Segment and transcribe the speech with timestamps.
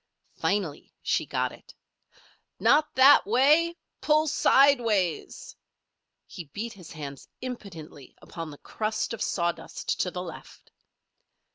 [0.33, 1.75] Finally she got it:
[2.59, 3.77] "Not that way!
[4.01, 5.55] Pull sideways!"
[6.25, 10.71] He beat his hands impotently upon the crust of sawdust to the left.